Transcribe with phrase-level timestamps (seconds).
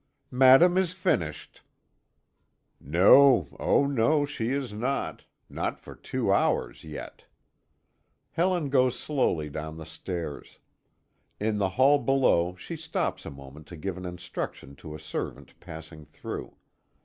[0.31, 1.61] "Madame is finished."
[2.79, 7.27] No, oh no, she is not not for two hours yet.
[8.31, 10.57] Helen goes slowly down the stairs;
[11.39, 15.53] in the hall below she stops a moment to give an instruction to a servant
[15.59, 16.57] passing through.